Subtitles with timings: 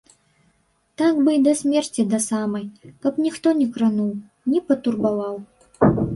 [1.01, 2.65] Так бы й да смерці да самай,
[3.07, 4.11] каб ніхто не крануў,
[4.55, 5.35] не патурбаваў.